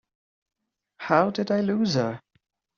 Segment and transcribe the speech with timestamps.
[0.97, 2.23] How did I lose her?